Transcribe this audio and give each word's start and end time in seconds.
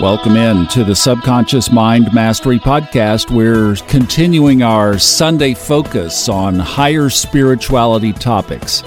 Welcome 0.00 0.38
in 0.38 0.66
to 0.68 0.82
the 0.82 0.96
Subconscious 0.96 1.70
Mind 1.70 2.14
Mastery 2.14 2.58
Podcast. 2.58 3.30
We're 3.30 3.76
continuing 3.86 4.62
our 4.62 4.98
Sunday 4.98 5.52
focus 5.52 6.26
on 6.26 6.58
higher 6.58 7.10
spirituality 7.10 8.14
topics, 8.14 8.82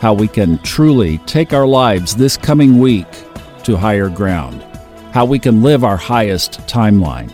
how 0.00 0.14
we 0.14 0.26
can 0.26 0.56
truly 0.60 1.18
take 1.26 1.52
our 1.52 1.66
lives 1.66 2.16
this 2.16 2.38
coming 2.38 2.78
week 2.78 3.06
to 3.64 3.76
higher 3.76 4.08
ground, 4.08 4.62
how 5.12 5.26
we 5.26 5.38
can 5.38 5.62
live 5.62 5.84
our 5.84 5.98
highest 5.98 6.60
timeline. 6.60 7.30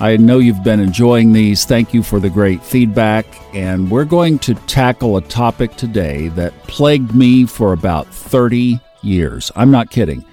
I 0.00 0.16
know 0.16 0.38
you've 0.38 0.62
been 0.62 0.78
enjoying 0.78 1.32
these. 1.32 1.64
Thank 1.64 1.92
you 1.92 2.04
for 2.04 2.20
the 2.20 2.30
great 2.30 2.62
feedback. 2.62 3.26
And 3.56 3.90
we're 3.90 4.04
going 4.04 4.38
to 4.38 4.54
tackle 4.54 5.16
a 5.16 5.22
topic 5.22 5.74
today 5.74 6.28
that 6.28 6.56
plagued 6.68 7.12
me 7.12 7.44
for 7.44 7.72
about 7.72 8.06
30 8.06 8.78
years. 9.02 9.50
I'm 9.56 9.72
not 9.72 9.90
kidding. 9.90 10.24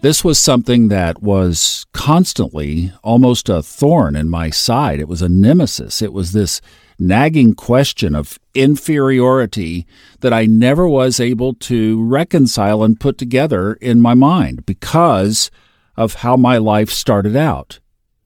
This 0.00 0.22
was 0.22 0.38
something 0.38 0.88
that 0.88 1.22
was 1.22 1.84
constantly 1.92 2.92
almost 3.02 3.48
a 3.48 3.64
thorn 3.64 4.14
in 4.14 4.28
my 4.28 4.48
side. 4.48 5.00
It 5.00 5.08
was 5.08 5.22
a 5.22 5.28
nemesis. 5.28 6.00
It 6.00 6.12
was 6.12 6.30
this 6.30 6.60
nagging 7.00 7.54
question 7.54 8.14
of 8.14 8.38
inferiority 8.54 9.88
that 10.20 10.32
I 10.32 10.46
never 10.46 10.88
was 10.88 11.18
able 11.18 11.52
to 11.54 12.00
reconcile 12.04 12.84
and 12.84 13.00
put 13.00 13.18
together 13.18 13.74
in 13.74 14.00
my 14.00 14.14
mind 14.14 14.64
because 14.66 15.50
of 15.96 16.14
how 16.14 16.36
my 16.36 16.58
life 16.58 16.90
started 16.90 17.34
out. 17.34 17.80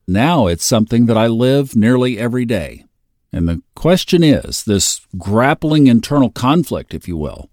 Now 0.06 0.48
it's 0.48 0.66
something 0.66 1.06
that 1.06 1.16
I 1.16 1.26
live 1.26 1.74
nearly 1.74 2.18
every 2.18 2.44
day. 2.44 2.84
And 3.32 3.48
the 3.48 3.62
question 3.74 4.22
is 4.22 4.64
this 4.64 5.06
grappling 5.16 5.86
internal 5.86 6.28
conflict, 6.28 6.92
if 6.92 7.08
you 7.08 7.16
will, 7.16 7.48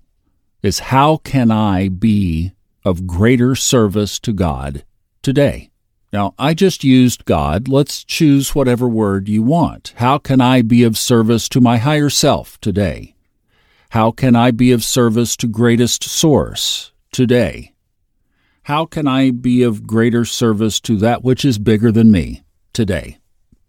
is 0.62 0.80
how 0.80 1.18
can 1.18 1.52
I 1.52 1.88
be 1.88 2.52
of 2.90 3.06
greater 3.06 3.54
service 3.54 4.20
to 4.20 4.34
God 4.34 4.84
today. 5.22 5.70
Now, 6.12 6.34
I 6.40 6.56
just 6.56 6.84
used 6.84 7.26
God. 7.26 7.68
Let's 7.68 8.04
choose 8.04 8.56
whatever 8.56 8.90
word 8.90 9.30
you 9.30 9.44
want. 9.44 9.94
How 9.98 10.18
can 10.18 10.42
I 10.42 10.64
be 10.64 10.84
of 10.84 10.98
service 10.98 11.48
to 11.50 11.62
my 11.62 11.78
higher 11.78 12.10
self 12.10 12.60
today? 12.62 13.16
How 13.92 14.10
can 14.10 14.36
I 14.36 14.50
be 14.50 14.72
of 14.72 14.84
service 14.84 15.38
to 15.38 15.48
greatest 15.48 16.04
source 16.04 16.92
today? 17.12 17.76
How 18.64 18.86
can 18.86 19.08
I 19.08 19.30
be 19.30 19.62
of 19.62 19.86
greater 19.86 20.26
service 20.26 20.80
to 20.82 20.98
that 20.98 21.24
which 21.24 21.46
is 21.46 21.60
bigger 21.60 21.92
than 21.92 22.12
me 22.12 22.42
today? 22.74 23.20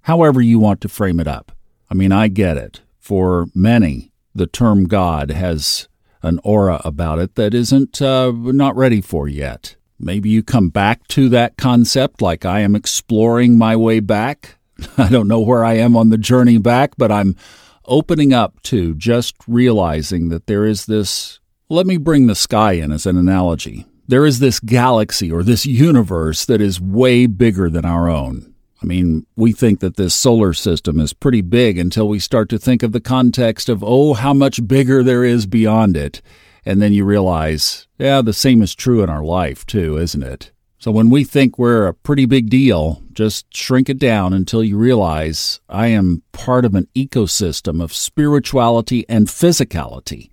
However 0.02 0.40
you 0.40 0.58
want 0.58 0.80
to 0.80 0.88
frame 0.88 1.20
it 1.20 1.28
up. 1.28 1.52
I 1.90 1.94
mean, 1.94 2.10
I 2.10 2.28
get 2.28 2.56
it. 2.56 2.80
For 2.98 3.48
many, 3.54 4.12
the 4.34 4.46
term 4.46 4.84
God 4.84 5.30
has 5.30 5.88
an 6.22 6.40
aura 6.44 6.80
about 6.84 7.18
it 7.18 7.34
that 7.34 7.54
isn't 7.54 8.00
uh, 8.02 8.32
not 8.32 8.76
ready 8.76 9.00
for 9.00 9.28
yet. 9.28 9.76
Maybe 9.98 10.30
you 10.30 10.42
come 10.42 10.70
back 10.70 11.06
to 11.08 11.28
that 11.28 11.56
concept 11.56 12.22
like 12.22 12.44
I 12.44 12.60
am 12.60 12.74
exploring 12.74 13.58
my 13.58 13.76
way 13.76 14.00
back. 14.00 14.56
I 14.98 15.08
don't 15.08 15.28
know 15.28 15.40
where 15.40 15.64
I 15.64 15.74
am 15.74 15.96
on 15.96 16.08
the 16.08 16.18
journey 16.18 16.58
back, 16.58 16.94
but 16.96 17.12
I'm 17.12 17.36
opening 17.84 18.32
up 18.32 18.62
to 18.62 18.94
just 18.94 19.34
realizing 19.46 20.28
that 20.30 20.46
there 20.46 20.64
is 20.64 20.86
this. 20.86 21.38
Let 21.68 21.86
me 21.86 21.98
bring 21.98 22.26
the 22.26 22.34
sky 22.34 22.72
in 22.72 22.92
as 22.92 23.06
an 23.06 23.16
analogy. 23.16 23.86
There 24.08 24.26
is 24.26 24.40
this 24.40 24.58
galaxy 24.58 25.30
or 25.30 25.42
this 25.42 25.66
universe 25.66 26.44
that 26.46 26.60
is 26.60 26.80
way 26.80 27.26
bigger 27.26 27.70
than 27.70 27.84
our 27.84 28.08
own. 28.08 28.54
I 28.82 28.86
mean, 28.86 29.26
we 29.36 29.52
think 29.52 29.80
that 29.80 29.96
this 29.96 30.14
solar 30.14 30.54
system 30.54 31.00
is 31.00 31.12
pretty 31.12 31.42
big 31.42 31.78
until 31.78 32.08
we 32.08 32.18
start 32.18 32.48
to 32.48 32.58
think 32.58 32.82
of 32.82 32.92
the 32.92 33.00
context 33.00 33.68
of, 33.68 33.84
oh, 33.84 34.14
how 34.14 34.32
much 34.32 34.66
bigger 34.66 35.02
there 35.02 35.24
is 35.24 35.46
beyond 35.46 35.96
it. 35.96 36.22
And 36.64 36.80
then 36.80 36.92
you 36.92 37.04
realize, 37.04 37.86
yeah, 37.98 38.22
the 38.22 38.32
same 38.32 38.62
is 38.62 38.74
true 38.74 39.02
in 39.02 39.10
our 39.10 39.24
life, 39.24 39.66
too, 39.66 39.98
isn't 39.98 40.22
it? 40.22 40.50
So 40.78 40.90
when 40.90 41.10
we 41.10 41.24
think 41.24 41.58
we're 41.58 41.86
a 41.86 41.94
pretty 41.94 42.24
big 42.24 42.48
deal, 42.48 43.02
just 43.12 43.54
shrink 43.54 43.90
it 43.90 43.98
down 43.98 44.32
until 44.32 44.64
you 44.64 44.78
realize 44.78 45.60
I 45.68 45.88
am 45.88 46.22
part 46.32 46.64
of 46.64 46.74
an 46.74 46.88
ecosystem 46.94 47.82
of 47.82 47.92
spirituality 47.92 49.04
and 49.06 49.26
physicality. 49.26 50.30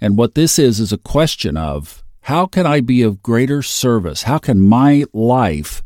And 0.00 0.16
what 0.16 0.36
this 0.36 0.56
is, 0.56 0.78
is 0.78 0.92
a 0.92 0.98
question 0.98 1.56
of 1.56 2.04
how 2.22 2.46
can 2.46 2.64
I 2.64 2.80
be 2.80 3.02
of 3.02 3.24
greater 3.24 3.60
service? 3.60 4.22
How 4.22 4.38
can 4.38 4.60
my 4.60 5.04
life 5.12 5.82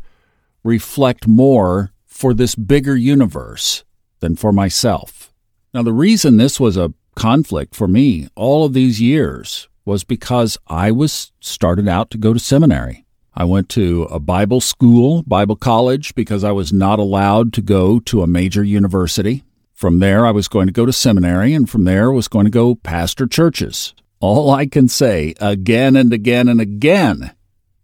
reflect 0.66 1.27
more 1.27 1.93
for 2.04 2.34
this 2.34 2.54
bigger 2.54 2.97
universe 2.97 3.84
than 4.21 4.37
for 4.37 4.53
myself. 4.53 5.32
Now, 5.72 5.82
the 5.82 5.93
reason 5.93 6.37
this 6.37 6.59
was 6.59 6.77
a 6.77 6.93
conflict 7.15 7.75
for 7.75 7.88
me 7.88 8.28
all 8.34 8.65
of 8.65 8.72
these 8.72 9.00
years 9.00 9.69
was 9.84 10.04
because 10.04 10.59
I 10.66 10.91
was 10.91 11.32
started 11.41 11.88
out 11.88 12.10
to 12.10 12.19
go 12.19 12.32
to 12.32 12.38
seminary. 12.38 13.04
I 13.34 13.44
went 13.44 13.69
to 13.71 14.04
a 14.04 14.19
Bible 14.19 14.60
school, 14.60 15.22
Bible 15.22 15.56
college, 15.56 16.15
because 16.15 16.43
I 16.43 16.53
was 16.53 16.72
not 16.72 16.98
allowed 16.98 17.53
to 17.54 17.62
go 17.62 18.00
to 18.00 18.22
a 18.22 18.27
major 18.27 18.65
university. 18.65 19.44
From 19.75 19.98
there, 19.98 20.27
I 20.27 20.31
was 20.31 20.48
going 20.48 20.66
to 20.66 20.72
go 20.72 20.87
to 20.87 20.93
seminary, 20.93 21.53
and 21.53 21.69
from 21.69 21.84
there, 21.84 22.10
was 22.10 22.28
going 22.28 22.47
to 22.47 22.50
go 22.50 22.75
pastor 22.75 23.27
churches. 23.27 23.94
All 24.21 24.50
I 24.50 24.65
can 24.65 24.88
say 24.88 25.34
again 25.38 25.97
and 25.97 26.15
again 26.15 26.48
and 26.48 26.62
again 26.62 27.33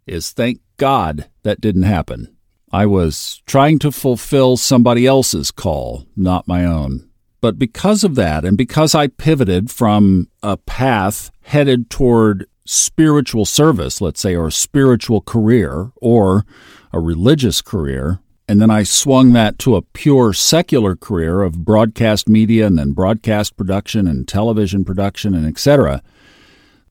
is 0.07 0.31
thank 0.31 0.59
God 0.77 1.29
that 1.43 1.61
didn't 1.61 1.83
happen. 1.83 2.35
I 2.73 2.87
was 2.87 3.43
trying 3.45 3.77
to 3.79 3.91
fulfill 3.91 4.57
somebody 4.57 5.05
else's 5.05 5.51
call, 5.51 6.07
not 6.15 6.47
my 6.47 6.65
own. 6.65 7.07
But 7.39 7.59
because 7.59 8.03
of 8.03 8.15
that, 8.15 8.43
and 8.43 8.57
because 8.57 8.95
I 8.95 9.07
pivoted 9.07 9.69
from 9.69 10.27
a 10.41 10.57
path 10.57 11.29
headed 11.43 11.91
toward 11.91 12.47
spiritual 12.65 13.45
service, 13.45 14.01
let's 14.01 14.19
say, 14.19 14.35
or 14.35 14.47
a 14.47 14.51
spiritual 14.51 15.21
career, 15.21 15.91
or 15.97 16.45
a 16.91 16.99
religious 16.99 17.61
career, 17.61 18.19
and 18.47 18.59
then 18.59 18.71
I 18.71 18.81
swung 18.81 19.33
that 19.33 19.59
to 19.59 19.75
a 19.75 19.83
pure 19.83 20.33
secular 20.33 20.95
career 20.95 21.43
of 21.43 21.63
broadcast 21.63 22.27
media 22.27 22.65
and 22.65 22.79
then 22.79 22.93
broadcast 22.93 23.55
production 23.55 24.07
and 24.07 24.27
television 24.27 24.83
production 24.83 25.35
and 25.35 25.45
etc., 25.45 26.01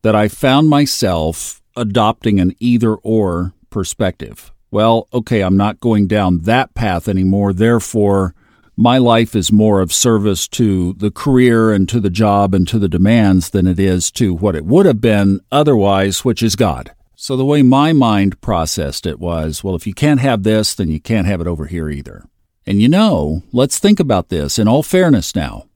that 0.03 0.15
I 0.15 0.28
found 0.28 0.69
myself 0.69 1.60
adopting 1.75 2.38
an 2.38 2.54
either 2.60 2.94
or 2.94 3.53
perspective 3.69 4.52
well, 4.72 5.06
okay, 5.12 5.43
I'm 5.43 5.56
not 5.56 5.81
going 5.81 6.09
down 6.09 6.41
that 6.41 6.75
path 6.75 7.06
anymore. 7.06 7.53
Therefore, 7.53 8.34
my 8.77 8.97
life 8.97 9.37
is 9.37 9.53
more 9.53 9.81
of 9.81 9.93
service 9.93 10.49
to 10.49 10.94
the 10.94 11.10
career 11.10 11.72
and 11.72 11.88
to 11.91 12.00
the 12.00 12.10
job 12.10 12.55
and 12.55 12.66
to 12.69 12.78
the 12.78 12.88
demands 12.88 13.50
than 13.50 13.66
it 13.66 13.78
is 13.78 14.10
to 14.12 14.34
what 14.34 14.56
it 14.56 14.65
would 14.65 14.87
have 14.87 15.00
been 15.00 15.41
otherwise, 15.53 16.25
which 16.25 16.43
is 16.43 16.56
God. 16.56 16.93
So 17.15 17.37
the 17.37 17.44
way 17.44 17.62
my 17.62 17.93
mind 17.93 18.41
processed 18.41 19.06
it 19.06 19.21
was, 19.21 19.62
well, 19.62 19.77
if 19.77 19.87
you 19.87 19.94
can't 19.94 20.21
have 20.21 20.43
this, 20.43 20.75
then 20.75 20.89
you 20.89 21.00
can't 21.00 21.27
have 21.27 21.41
it 21.41 21.47
over 21.47 21.66
here 21.66 21.89
either. 21.89 22.25
And 22.66 22.81
you 22.81 22.89
know, 22.89 23.43
let's 23.53 23.78
think 23.78 24.00
about 24.00 24.31
this 24.31 24.59
in 24.59 24.66
all 24.69 24.83
fairness 24.83 25.37
now, 25.37 25.66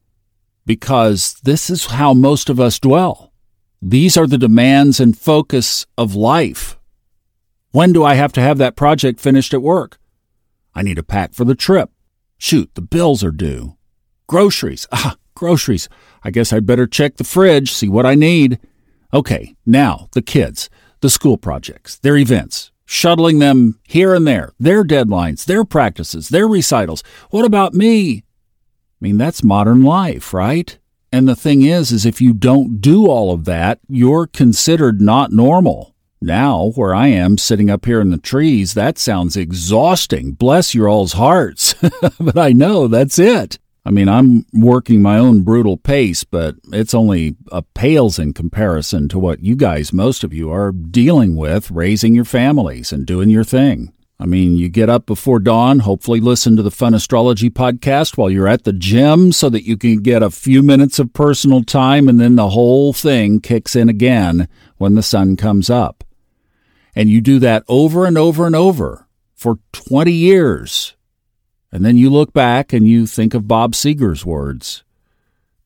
because 0.65 1.35
this 1.43 1.69
is 1.69 1.85
how 1.85 2.13
most 2.13 2.49
of 2.49 2.59
us 2.59 2.79
dwell. 2.79 3.31
These 3.81 4.17
are 4.17 4.27
the 4.27 4.39
demands 4.39 4.99
and 4.99 5.17
focus 5.17 5.85
of 5.97 6.15
life. 6.15 6.76
When 7.71 7.91
do 7.91 8.03
I 8.03 8.15
have 8.15 8.31
to 8.33 8.41
have 8.41 8.57
that 8.59 8.75
project 8.75 9.19
finished 9.19 9.53
at 9.53 9.61
work? 9.61 9.99
I 10.73 10.83
need 10.83 10.97
a 10.97 11.03
pack 11.03 11.33
for 11.33 11.43
the 11.43 11.55
trip. 11.55 11.89
Shoot, 12.37 12.73
the 12.75 12.81
bills 12.81 13.23
are 13.23 13.31
due. 13.31 13.75
Groceries. 14.27 14.87
Ah, 14.93 15.15
groceries. 15.35 15.89
I 16.23 16.31
guess 16.31 16.51
I'd 16.51 16.65
better 16.65 16.87
check 16.87 17.17
the 17.17 17.23
fridge, 17.23 17.71
see 17.71 17.89
what 17.89 18.05
I 18.05 18.15
need. 18.15 18.59
Okay, 19.13 19.55
now 19.65 20.09
the 20.13 20.21
kids, 20.21 20.69
the 21.01 21.09
school 21.09 21.37
projects, 21.37 21.99
their 21.99 22.17
events, 22.17 22.71
shuttling 22.85 23.39
them 23.39 23.79
here 23.87 24.15
and 24.15 24.25
there, 24.25 24.53
their 24.59 24.83
deadlines, 24.83 25.45
their 25.45 25.63
practices, 25.63 26.29
their 26.29 26.47
recitals. 26.47 27.03
What 27.29 27.45
about 27.45 27.73
me? 27.73 28.23
I 28.99 28.99
mean, 28.99 29.17
that's 29.17 29.43
modern 29.43 29.83
life, 29.83 30.33
right? 30.33 30.77
And 31.11 31.27
the 31.27 31.35
thing 31.35 31.61
is, 31.61 31.91
is 31.91 32.05
if 32.05 32.19
you 32.19 32.33
don't 32.33 32.81
do 32.81 33.07
all 33.07 33.31
of 33.31 33.45
that, 33.45 33.79
you're 33.87 34.25
considered 34.25 34.99
not 35.01 35.31
normal. 35.31 35.95
Now, 36.21 36.71
where 36.75 36.95
I 36.95 37.07
am 37.07 37.37
sitting 37.37 37.69
up 37.69 37.85
here 37.85 38.01
in 38.01 38.09
the 38.09 38.17
trees, 38.17 38.73
that 38.73 38.97
sounds 38.97 39.37
exhausting. 39.37 40.31
Bless 40.31 40.73
your 40.73 40.89
all's 40.89 41.13
hearts. 41.13 41.75
but 42.19 42.37
I 42.37 42.53
know 42.53 42.87
that's 42.87 43.19
it. 43.19 43.59
I 43.85 43.89
mean, 43.89 44.09
I'm 44.09 44.45
working 44.51 45.01
my 45.01 45.17
own 45.17 45.43
brutal 45.43 45.77
pace, 45.77 46.25
but 46.25 46.55
it's 46.73 46.93
only 46.93 47.37
a 47.53 47.61
pales 47.61 48.19
in 48.19 48.33
comparison 48.33 49.07
to 49.09 49.19
what 49.19 49.39
you 49.39 49.55
guys, 49.55 49.93
most 49.93 50.25
of 50.25 50.33
you, 50.33 50.51
are 50.51 50.73
dealing 50.73 51.37
with 51.37 51.71
raising 51.71 52.13
your 52.13 52.25
families 52.25 52.91
and 52.91 53.05
doing 53.05 53.29
your 53.29 53.45
thing. 53.45 53.93
I 54.19 54.25
mean, 54.25 54.57
you 54.57 54.67
get 54.67 54.89
up 54.89 55.05
before 55.05 55.39
dawn, 55.39 55.79
hopefully 55.79 56.19
listen 56.19 56.55
to 56.55 56.63
the 56.63 56.71
Fun 56.71 56.95
Astrology 56.95 57.51
podcast 57.51 58.17
while 58.17 58.31
you're 58.31 58.47
at 58.47 58.63
the 58.63 58.73
gym 58.73 59.31
so 59.31 59.47
that 59.49 59.65
you 59.65 59.77
can 59.77 60.01
get 60.01 60.23
a 60.23 60.31
few 60.31 60.63
minutes 60.63 60.97
of 60.97 61.13
personal 61.13 61.63
time, 61.63 62.09
and 62.09 62.19
then 62.19 62.35
the 62.35 62.49
whole 62.49 62.91
thing 62.91 63.39
kicks 63.39 63.75
in 63.75 63.87
again 63.87 64.49
when 64.77 64.95
the 64.95 65.03
sun 65.03 65.37
comes 65.37 65.69
up. 65.69 66.03
And 66.97 67.09
you 67.09 67.21
do 67.21 67.37
that 67.39 67.63
over 67.67 68.07
and 68.07 68.17
over 68.17 68.47
and 68.47 68.55
over 68.55 69.07
for 69.35 69.59
20 69.71 70.11
years. 70.11 70.95
And 71.71 71.85
then 71.85 71.95
you 71.95 72.09
look 72.09 72.33
back 72.33 72.73
and 72.73 72.87
you 72.87 73.05
think 73.05 73.35
of 73.35 73.47
Bob 73.47 73.73
Seger's 73.73 74.25
words 74.25 74.83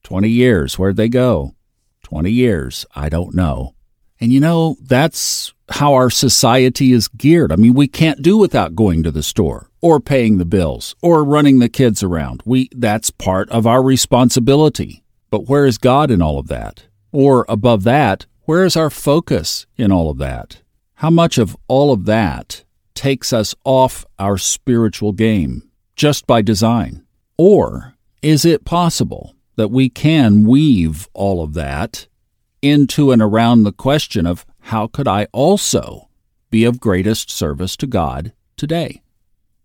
20 0.03 0.27
years, 0.27 0.77
where'd 0.77 0.97
they 0.97 1.07
go? 1.07 1.55
20 2.03 2.29
years, 2.29 2.85
I 2.95 3.07
don't 3.07 3.33
know. 3.33 3.75
And 4.19 4.33
you 4.33 4.41
know, 4.41 4.75
that's 4.81 5.53
how 5.69 5.93
our 5.93 6.09
society 6.09 6.91
is 6.91 7.07
geared. 7.07 7.53
I 7.53 7.55
mean, 7.55 7.75
we 7.75 7.87
can't 7.87 8.21
do 8.21 8.37
without 8.37 8.75
going 8.75 9.01
to 9.03 9.11
the 9.11 9.23
store 9.23 9.69
or 9.79 10.01
paying 10.01 10.37
the 10.37 10.43
bills 10.43 10.95
or 11.01 11.23
running 11.23 11.59
the 11.59 11.69
kids 11.69 12.03
around. 12.03 12.43
We 12.43 12.67
that's 12.75 13.09
part 13.09 13.49
of 13.51 13.65
our 13.65 13.81
responsibility. 13.81 15.05
But 15.29 15.47
where 15.47 15.65
is 15.65 15.77
God 15.77 16.11
in 16.11 16.21
all 16.21 16.37
of 16.39 16.49
that? 16.49 16.87
Or 17.13 17.45
above 17.47 17.83
that, 17.83 18.25
where 18.41 18.65
is 18.65 18.75
our 18.75 18.89
focus 18.89 19.65
in 19.77 19.93
all 19.93 20.09
of 20.09 20.17
that? 20.17 20.60
How 21.01 21.09
much 21.09 21.39
of 21.39 21.57
all 21.67 21.91
of 21.91 22.05
that 22.05 22.63
takes 22.93 23.33
us 23.33 23.55
off 23.65 24.05
our 24.19 24.37
spiritual 24.37 25.13
game 25.13 25.67
just 25.95 26.27
by 26.27 26.43
design? 26.43 27.03
Or 27.39 27.95
is 28.21 28.45
it 28.45 28.65
possible 28.65 29.33
that 29.55 29.71
we 29.71 29.89
can 29.89 30.45
weave 30.45 31.09
all 31.15 31.43
of 31.43 31.55
that 31.55 32.05
into 32.61 33.11
and 33.11 33.19
around 33.19 33.63
the 33.63 33.71
question 33.71 34.27
of 34.27 34.45
how 34.59 34.85
could 34.85 35.07
I 35.07 35.25
also 35.31 36.07
be 36.51 36.65
of 36.65 36.79
greatest 36.79 37.31
service 37.31 37.75
to 37.77 37.87
God 37.87 38.31
today, 38.55 39.01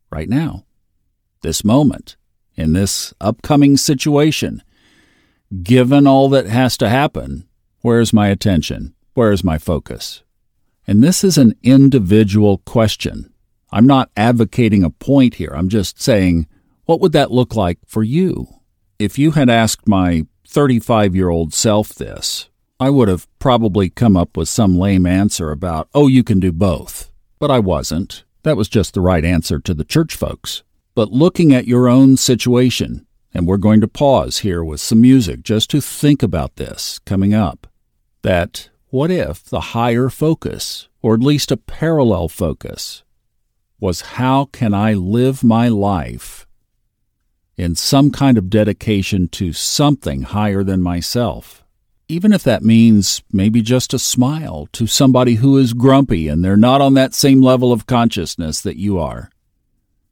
right 0.09 0.31
now, 0.31 0.65
this 1.43 1.63
moment, 1.63 2.17
in 2.55 2.73
this 2.73 3.13
upcoming 3.21 3.77
situation? 3.77 4.63
Given 5.63 6.07
all 6.07 6.31
that 6.31 6.47
has 6.47 6.79
to 6.79 6.89
happen, 6.89 7.47
where's 7.83 8.15
my 8.15 8.29
attention? 8.29 8.95
Where's 9.13 9.45
my 9.45 9.59
focus? 9.59 10.23
And 10.87 11.03
this 11.03 11.25
is 11.25 11.37
an 11.37 11.55
individual 11.63 12.59
question. 12.59 13.33
I'm 13.73 13.87
not 13.87 14.11
advocating 14.17 14.85
a 14.85 14.91
point 14.91 15.35
here. 15.35 15.53
I'm 15.55 15.69
just 15.69 16.01
saying, 16.01 16.47
what 16.85 17.01
would 17.01 17.13
that 17.13 17.33
look 17.33 17.57
like 17.57 17.79
for 17.87 18.05
you? 18.05 18.47
If 18.99 19.19
you 19.19 19.33
had 19.33 19.51
asked 19.51 19.89
my 19.89 20.27
35 20.47 21.17
year 21.17 21.29
old 21.29 21.53
self 21.53 21.89
this, 21.91 22.49
I 22.79 22.91
would 22.91 23.09
have 23.09 23.27
probably 23.39 23.91
come 23.91 24.17
up 24.17 24.37
with 24.37 24.49
some 24.49 24.79
lame 24.79 25.07
answer 25.07 25.51
about, 25.51 25.89
oh, 25.95 26.07
you 26.07 26.23
can 26.23 26.41
do 26.41 26.53
both. 26.53 27.11
But 27.39 27.51
I 27.51 27.59
wasn't. 27.59 28.25
That 28.45 28.57
was 28.57 28.69
just 28.69 28.95
the 28.95 29.01
right 29.01 29.25
answer 29.25 29.59
to 29.59 29.75
the 29.75 29.85
church 29.85 30.15
folks. 30.15 30.63
But 30.95 31.11
looking 31.11 31.53
at 31.53 31.67
your 31.67 31.89
own 31.89 32.17
situation, 32.17 33.07
and 33.35 33.47
we're 33.47 33.57
going 33.57 33.81
to 33.81 33.89
pause 33.89 34.39
here 34.39 34.63
with 34.63 34.81
some 34.81 35.01
music 35.01 35.43
just 35.43 35.69
to 35.71 35.81
think 35.81 36.23
about 36.23 36.57
this 36.57 37.01
coming 37.01 37.35
up, 37.35 37.67
that 38.23 38.71
what 38.97 39.11
if 39.11 39.45
the 39.45 39.77
higher 39.77 40.09
focus, 40.09 40.89
or 41.03 41.13
at 41.13 41.21
least 41.21 41.53
a 41.53 41.57
parallel 41.59 42.29
focus, 42.29 43.05
was 43.79 44.17
how 44.17 44.47
can 44.47 44.73
I 44.73 44.95
live 44.95 45.45
my 45.45 45.69
life 45.69 46.47
in 47.59 47.75
some 47.75 48.11
kind 48.11 48.39
of 48.39 48.49
dedication 48.49 49.29
to 49.29 49.53
something 49.53 50.23
higher 50.23 50.65
than 50.65 50.81
myself? 50.83 51.63
even 52.09 52.33
if 52.33 52.43
that 52.45 52.63
means 52.63 53.23
maybe 53.33 53.61
just 53.61 53.93
a 53.93 53.99
smile 53.99 54.69
to 54.73 54.87
somebody 54.87 55.37
who 55.37 55.59
is 55.59 55.73
grumpy 55.73 56.29
and 56.29 56.45
they're 56.45 56.57
not 56.57 56.81
on 56.81 56.95
that 56.95 57.15
same 57.15 57.43
level 57.43 57.73
of 57.73 57.87
consciousness 57.87 58.61
that 58.61 58.77
you 58.77 58.99
are. 58.99 59.29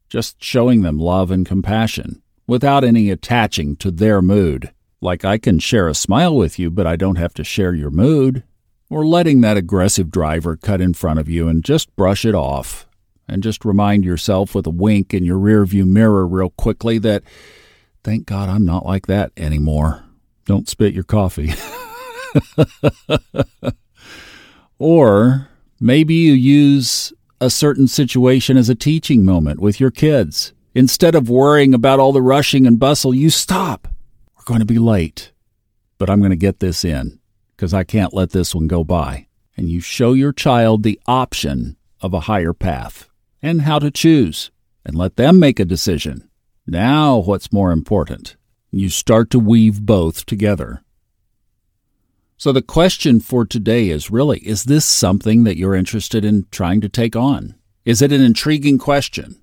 Just 0.09 0.43
showing 0.43 0.81
them 0.81 0.99
love 0.99 1.31
and 1.31 1.45
compassion 1.45 2.21
without 2.47 2.83
any 2.83 3.09
attaching 3.09 3.77
to 3.77 3.91
their 3.91 4.21
mood. 4.21 4.71
Like 5.01 5.23
I 5.23 5.37
can 5.37 5.59
share 5.59 5.87
a 5.87 5.95
smile 5.95 6.35
with 6.35 6.59
you, 6.59 6.69
but 6.69 6.85
I 6.85 6.95
don't 6.95 7.15
have 7.17 7.33
to 7.35 7.43
share 7.43 7.73
your 7.73 7.91
mood. 7.91 8.43
Or 8.89 9.05
letting 9.05 9.41
that 9.41 9.57
aggressive 9.57 10.11
driver 10.11 10.55
cut 10.55 10.79
in 10.79 10.93
front 10.93 11.19
of 11.19 11.27
you 11.27 11.47
and 11.47 11.63
just 11.63 11.95
brush 11.95 12.25
it 12.25 12.35
off. 12.35 12.87
And 13.27 13.41
just 13.41 13.65
remind 13.65 14.05
yourself 14.05 14.53
with 14.53 14.67
a 14.67 14.71
wink 14.71 15.13
in 15.13 15.25
your 15.25 15.39
rearview 15.39 15.85
mirror 15.85 16.27
real 16.27 16.51
quickly 16.51 16.99
that, 16.99 17.23
thank 18.03 18.27
God 18.27 18.49
I'm 18.49 18.65
not 18.65 18.85
like 18.85 19.07
that 19.07 19.31
anymore. 19.35 20.03
Don't 20.45 20.69
spit 20.69 20.93
your 20.93 21.03
coffee. 21.03 21.53
or 24.79 25.49
maybe 25.79 26.13
you 26.13 26.33
use 26.33 27.11
a 27.41 27.49
certain 27.49 27.87
situation 27.87 28.57
as 28.57 28.69
a 28.69 28.75
teaching 28.75 29.25
moment 29.25 29.59
with 29.59 29.79
your 29.79 29.91
kids. 29.91 30.53
Instead 30.75 31.15
of 31.15 31.29
worrying 31.29 31.73
about 31.73 31.99
all 31.99 32.11
the 32.11 32.21
rushing 32.21 32.67
and 32.67 32.79
bustle, 32.79 33.13
you 33.13 33.31
stop. 33.31 33.87
We're 34.37 34.43
going 34.43 34.59
to 34.59 34.65
be 34.65 34.77
late, 34.77 35.31
but 35.97 36.09
I'm 36.09 36.19
going 36.19 36.29
to 36.29 36.35
get 36.35 36.59
this 36.59 36.85
in 36.85 37.19
because 37.65 37.73
I 37.73 37.83
can't 37.83 38.13
let 38.13 38.29
this 38.29 38.53
one 38.53 38.67
go 38.67 38.83
by. 38.83 39.25
And 39.57 39.71
you 39.71 39.79
show 39.79 40.13
your 40.13 40.31
child 40.31 40.83
the 40.83 40.99
option 41.07 41.77
of 41.99 42.13
a 42.13 42.29
higher 42.29 42.53
path 42.53 43.09
and 43.41 43.63
how 43.63 43.79
to 43.79 43.89
choose 43.89 44.51
and 44.85 44.95
let 44.95 45.15
them 45.15 45.39
make 45.39 45.59
a 45.59 45.65
decision. 45.65 46.29
Now, 46.67 47.17
what's 47.17 47.51
more 47.51 47.71
important? 47.71 48.35
You 48.69 48.89
start 48.89 49.31
to 49.31 49.39
weave 49.39 49.81
both 49.81 50.27
together. 50.27 50.83
So 52.37 52.51
the 52.51 52.61
question 52.61 53.19
for 53.19 53.47
today 53.47 53.89
is 53.89 54.11
really 54.11 54.41
is 54.41 54.65
this 54.65 54.85
something 54.85 55.43
that 55.45 55.57
you're 55.57 55.73
interested 55.73 56.23
in 56.23 56.45
trying 56.51 56.81
to 56.81 56.89
take 56.89 57.15
on? 57.15 57.55
Is 57.83 57.99
it 58.03 58.11
an 58.11 58.21
intriguing 58.21 58.77
question? 58.77 59.41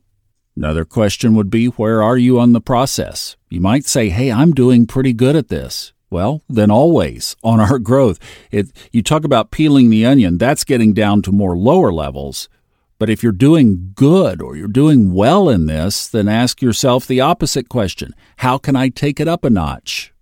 Another 0.57 0.85
question 0.85 1.35
would 1.35 1.51
be 1.51 1.67
where 1.67 2.01
are 2.01 2.19
you 2.19 2.39
on 2.39 2.53
the 2.53 2.61
process? 2.61 3.37
You 3.51 3.61
might 3.61 3.85
say, 3.85 4.11
"Hey, 4.11 4.31
I'm 4.31 4.53
doing 4.53 4.87
pretty 4.87 5.13
good 5.13 5.35
at 5.35 5.49
this." 5.49 5.93
Well, 6.13 6.43
then 6.47 6.71
always 6.71 7.37
on 7.43 7.59
our 7.59 7.79
growth. 7.91 8.19
It, 8.51 8.71
you 8.93 9.03
talk 9.03 9.25
about 9.25 9.51
peeling 9.51 9.89
the 9.89 10.05
onion, 10.05 10.37
that's 10.37 10.63
getting 10.63 10.93
down 10.93 11.23
to 11.23 11.33
more 11.33 11.57
lower 11.57 11.91
levels. 11.91 12.51
But 12.99 13.09
if 13.09 13.23
you're 13.23 13.33
doing 13.33 13.93
good 13.95 14.43
or 14.43 14.55
you're 14.55 14.69
doing 14.69 15.15
well 15.15 15.49
in 15.49 15.65
this, 15.65 16.07
then 16.07 16.29
ask 16.29 16.61
yourself 16.61 17.07
the 17.07 17.23
opposite 17.23 17.71
question 17.71 18.15
How 18.37 18.59
can 18.59 18.77
I 18.77 18.91
take 18.91 19.21
it 19.21 19.27
up 19.27 19.43
a 19.43 19.49
notch? 19.49 20.13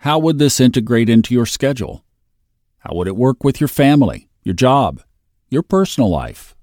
How 0.00 0.18
would 0.18 0.38
this 0.38 0.60
integrate 0.60 1.08
into 1.08 1.32
your 1.32 1.46
schedule? 1.46 2.04
How 2.80 2.94
would 2.94 3.08
it 3.08 3.16
work 3.16 3.42
with 3.42 3.58
your 3.58 3.68
family, 3.68 4.28
your 4.42 4.54
job, 4.54 5.00
your 5.48 5.62
personal 5.62 6.10
life? 6.10 6.54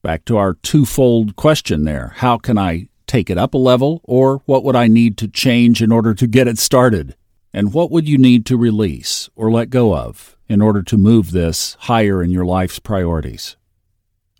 Back 0.00 0.24
to 0.26 0.36
our 0.36 0.54
twofold 0.54 1.34
question 1.34 1.82
there 1.82 2.12
how 2.18 2.38
can 2.38 2.56
I 2.56 2.88
take 3.08 3.30
it 3.30 3.36
up 3.36 3.52
a 3.52 3.58
level, 3.58 4.00
or 4.04 4.42
what 4.44 4.62
would 4.62 4.76
I 4.76 4.86
need 4.86 5.18
to 5.18 5.26
change 5.26 5.82
in 5.82 5.90
order 5.90 6.14
to 6.14 6.26
get 6.28 6.46
it 6.46 6.58
started? 6.58 7.16
And 7.52 7.72
what 7.72 7.90
would 7.90 8.08
you 8.08 8.18
need 8.18 8.44
to 8.46 8.56
release 8.56 9.30
or 9.34 9.50
let 9.50 9.70
go 9.70 9.96
of 9.96 10.36
in 10.48 10.60
order 10.60 10.82
to 10.82 10.96
move 10.96 11.30
this 11.30 11.76
higher 11.80 12.22
in 12.22 12.30
your 12.30 12.44
life's 12.44 12.78
priorities? 12.78 13.56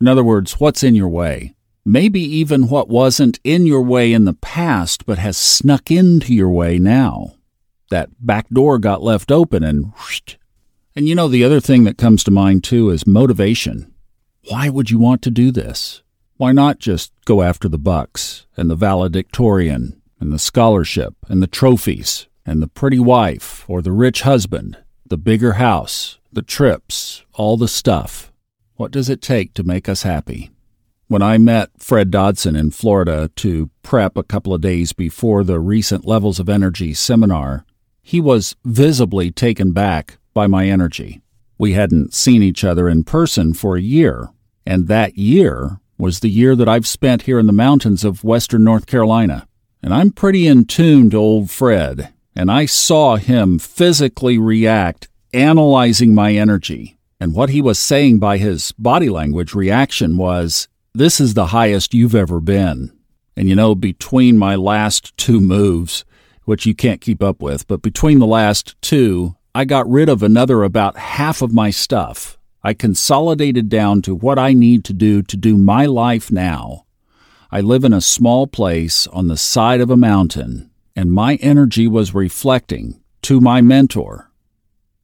In 0.01 0.09
other 0.09 0.25
words, 0.25 0.61
what's 0.61 0.83
in 0.83 0.95
your 0.95 1.09
way? 1.09 1.55
Maybe 1.85 2.21
even 2.21 2.69
what 2.69 2.89
wasn't 2.89 3.41
in 3.45 3.67
your 3.67 3.83
way 3.83 4.13
in 4.13 4.25
the 4.25 4.35
past 4.35 5.07
but 5.07 5.19
has 5.19 5.37
snuck 5.37 5.91
into 5.91 6.35
your 6.35 6.51
way 6.51 6.79
now. 6.79 7.35
That 7.91 8.11
back 8.21 8.49
door 8.51 8.79
got 8.79 9.03
left 9.03 9.33
open 9.33 9.65
and 9.65 9.87
whoosh, 9.87 10.37
and 10.99 11.07
you 11.07 11.15
know, 11.15 11.29
the 11.29 11.45
other 11.45 11.61
thing 11.61 11.85
that 11.85 11.97
comes 11.97 12.25
to 12.25 12.31
mind 12.33 12.65
too 12.65 12.91
is 12.91 13.07
motivation. 13.07 13.95
Why 14.49 14.69
would 14.69 14.91
you 14.91 14.99
want 14.99 15.23
to 15.23 15.31
do 15.31 15.53
this? 15.53 16.03
Why 16.37 16.51
not 16.51 16.81
just 16.81 17.13
go 17.25 17.41
after 17.41 17.69
the 17.69 17.79
bucks 17.79 18.47
and 18.57 18.69
the 18.69 18.75
valedictorian 18.75 20.03
and 20.21 20.33
the 20.33 20.39
scholarship 20.39 21.15
and 21.29 21.41
the 21.41 21.47
trophies 21.47 22.27
and 22.49 22.63
the 22.63 22.69
pretty 22.69 22.99
wife 22.99 23.65
or 23.69 23.83
the 23.83 23.93
rich 23.93 24.23
husband, 24.23 24.79
the 25.07 25.19
bigger 25.19 25.55
house, 25.55 26.19
the 26.33 26.43
trips, 26.43 27.23
all 27.35 27.57
the 27.57 27.69
stuff? 27.69 28.33
What 28.77 28.91
does 28.91 29.11
it 29.11 29.21
take 29.21 29.53
to 29.55 29.63
make 29.63 29.89
us 29.89 30.03
happy? 30.03 30.51
When 31.09 31.21
I 31.21 31.37
met 31.37 31.71
Fred 31.79 32.11
Dodson 32.11 32.57
in 32.57 32.71
Florida 32.71 33.31
to 33.37 33.71
prep 33.83 34.17
a 34.17 34.23
couple 34.23 34.55
of 34.55 34.61
days 34.61 34.93
before 34.93 35.45
the 35.45 35.61
recent 35.61 36.07
Levels 36.07 36.41
of 36.41 36.49
Energy 36.49 36.95
seminar, 36.95 37.65
he 38.03 38.21
was 38.21 38.57
visibly 38.65 39.31
taken 39.31 39.73
back 39.73 40.19
by 40.33 40.47
my 40.47 40.69
energy. 40.69 41.21
We 41.59 41.73
hadn't 41.73 42.15
seen 42.15 42.43
each 42.43 42.65
other 42.65 42.89
in 42.89 43.05
person 43.05 43.53
for 43.53 43.77
a 43.77 43.83
year, 43.83 44.31
and 44.65 44.89
that 44.89 45.19
year 45.19 45.81
was 45.99 46.21
the 46.21 46.31
year 46.31 46.55
that 46.57 46.69
I've 46.69 46.87
spent 46.87 47.23
here 47.23 47.39
in 47.39 47.47
the 47.47 47.53
mountains 47.53 48.05
of 48.05 48.25
western 48.25 48.65
North 48.65 48.87
Carolina. 48.87 49.47
And 49.83 49.93
I'm 49.93 50.13
pretty 50.13 50.47
in 50.47 50.65
tune 50.65 51.11
to 51.11 51.17
old 51.17 51.51
Fred, 51.51 52.13
and 52.39 52.53
I 52.53 52.67
saw 52.67 53.17
him 53.17 53.59
physically 53.59 54.39
react, 54.39 55.09
analyzing 55.35 56.15
my 56.15 56.35
energy. 56.35 56.97
And 57.19 57.35
what 57.35 57.51
he 57.51 57.61
was 57.61 57.81
saying 57.81 58.21
by 58.21 58.39
his 58.39 58.71
body 58.79 59.09
language 59.09 59.55
reaction 59.55 60.17
was, 60.17 60.69
This 60.95 61.21
is 61.21 61.35
the 61.35 61.47
highest 61.47 61.95
you've 61.95 62.15
ever 62.15 62.41
been. 62.41 62.97
And 63.37 63.49
you 63.49 63.57
know, 63.57 63.75
between 63.75 64.39
my 64.39 64.55
last 64.55 65.17
two 65.17 65.41
moves, 65.41 66.05
which 66.45 66.65
you 66.65 66.77
can't 66.77 67.01
keep 67.01 67.25
up 67.25 67.43
with, 67.43 67.67
but 67.67 67.83
between 67.83 68.21
the 68.21 68.27
last 68.27 68.81
two, 68.81 69.35
I 69.53 69.65
got 69.65 69.91
rid 69.91 70.09
of 70.09 70.23
another 70.23 70.63
about 70.63 70.97
half 70.97 71.43
of 71.43 71.53
my 71.53 71.71
stuff. 71.71 72.39
I 72.63 72.73
consolidated 72.73 73.69
down 73.69 74.01
to 74.03 74.15
what 74.15 74.39
I 74.39 74.53
need 74.53 74.85
to 74.85 74.93
do 74.93 75.23
to 75.23 75.37
do 75.37 75.57
my 75.57 75.87
life 75.87 76.31
now. 76.31 76.85
I 77.51 77.63
live 77.63 77.83
in 77.83 77.93
a 77.93 78.01
small 78.01 78.47
place 78.47 79.09
on 79.09 79.27
the 79.27 79.37
side 79.37 79.81
of 79.81 79.91
a 79.91 79.97
mountain, 79.97 80.71
and 80.99 81.13
my 81.13 81.37
energy 81.37 81.87
was 81.87 82.13
reflecting 82.13 83.01
to 83.23 83.41
my 83.41 83.61
mentor 83.61 84.33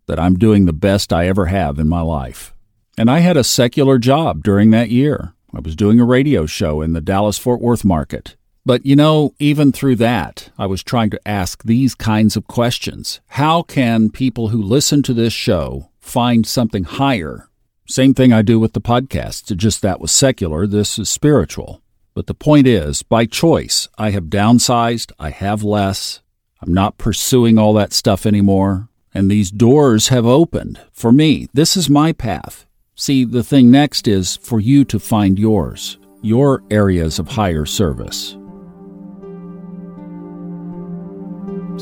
that 0.07 0.19
I'm 0.19 0.37
doing 0.37 0.67
the 0.67 0.73
best 0.73 1.13
I 1.13 1.29
ever 1.29 1.47
have 1.47 1.79
in 1.79 1.89
my 1.89 2.01
life. 2.01 2.53
And 2.99 3.09
I 3.09 3.21
had 3.21 3.37
a 3.37 3.45
secular 3.45 4.01
job 4.01 4.43
during 4.43 4.73
that 4.73 4.91
year. 4.91 5.35
I 5.55 5.61
was 5.61 5.77
doing 5.77 6.01
a 6.01 6.05
radio 6.05 6.47
show 6.47 6.83
in 6.83 6.95
the 6.95 7.01
Dallas 7.01 7.39
Fort 7.39 7.61
Worth 7.61 7.85
market. 7.85 8.35
But 8.67 8.85
you 8.85 8.97
know, 8.97 9.35
even 9.39 9.71
through 9.71 9.95
that, 9.97 10.51
I 10.59 10.67
was 10.67 10.83
trying 10.83 11.11
to 11.11 11.29
ask 11.29 11.63
these 11.63 11.95
kinds 11.95 12.37
of 12.37 12.49
questions. 12.49 13.21
How 13.29 13.63
can 13.63 14.11
people 14.11 14.49
who 14.49 14.61
listen 14.61 15.01
to 15.05 15.15
this 15.15 15.33
show 15.33 15.91
find 16.01 16.45
something 16.45 16.83
higher 16.83 17.49
Same 17.87 18.15
thing 18.15 18.33
I 18.33 18.43
do 18.43 18.59
with 18.59 18.73
the 18.73 18.81
podcast, 18.81 19.55
just 19.57 19.81
that 19.83 20.01
was 20.01 20.11
secular, 20.11 20.67
this 20.67 20.99
is 20.99 21.09
spiritual. 21.09 21.84
But 22.15 22.29
the 22.29 22.35
point 22.35 22.69
is, 22.69 23.03
by 23.03 23.27
choice, 23.27 23.89
I 23.99 24.11
have 24.11 24.27
downsized, 24.27 25.11
I 25.19 25.31
have 25.31 25.65
less, 25.65 26.23
I'm 26.63 26.73
not 26.73 26.97
pursuing 26.97 27.59
all 27.59 27.75
that 27.75 27.93
stuff 27.93 28.25
anymore, 28.25 28.89
and 29.13 29.29
these 29.29 29.51
doors 29.51 30.09
have 30.09 30.25
opened 30.25 30.81
for 30.93 31.11
me. 31.11 31.49
This 31.53 31.77
is 31.77 31.91
my 31.91 32.13
path. 32.13 32.67
See, 32.95 33.25
the 33.25 33.43
thing 33.43 33.69
next 33.73 34.07
is 34.07 34.37
for 34.37 34.61
you 34.61 34.85
to 34.85 35.01
find 35.01 35.41
yours, 35.41 35.99
your 36.23 36.63
areas 36.71 37.19
of 37.19 37.27
higher 37.27 37.67
service. 37.67 38.37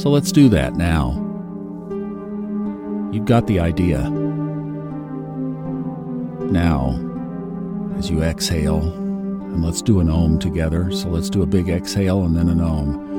So 0.00 0.08
let's 0.08 0.32
do 0.32 0.48
that 0.48 0.76
now. 0.76 1.12
You've 3.12 3.26
got 3.26 3.46
the 3.46 3.60
idea. 3.60 4.08
Now, 6.50 6.98
as 7.98 8.08
you 8.08 8.22
exhale, 8.22 9.01
and 9.52 9.64
let's 9.64 9.82
do 9.82 10.00
an 10.00 10.08
om 10.08 10.38
together. 10.38 10.90
So 10.90 11.08
let's 11.08 11.30
do 11.30 11.42
a 11.42 11.46
big 11.46 11.68
exhale 11.68 12.24
and 12.24 12.34
then 12.36 12.48
an 12.48 12.60
om. 12.60 13.12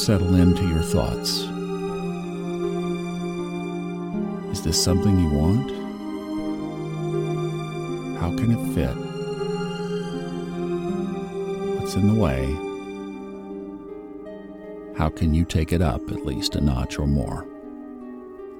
Settle 0.00 0.34
into 0.34 0.66
your 0.66 0.80
thoughts. 0.80 1.40
Is 4.50 4.62
this 4.62 4.82
something 4.82 5.18
you 5.18 5.28
want? 5.28 5.70
How 8.18 8.34
can 8.34 8.50
it 8.52 8.74
fit? 8.74 8.96
What's 11.78 11.96
in 11.96 12.08
the 12.08 12.18
way? 12.18 12.46
How 14.96 15.10
can 15.10 15.34
you 15.34 15.44
take 15.44 15.70
it 15.70 15.82
up 15.82 16.10
at 16.10 16.24
least 16.24 16.56
a 16.56 16.62
notch 16.62 16.98
or 16.98 17.06
more? 17.06 17.46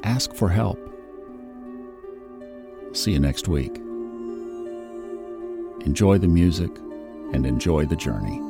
Ask 0.03 0.35
for 0.35 0.51
help. 0.51 0.79
See 2.93 3.13
you 3.13 3.19
next 3.19 3.49
week. 3.49 3.77
Enjoy 5.87 6.19
the 6.19 6.29
music 6.29 6.77
and 7.33 7.47
enjoy 7.47 7.87
the 7.87 7.97
journey. 7.97 8.50